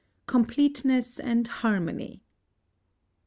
[0.25, 2.23] COMPLETENESS AND HARMONY.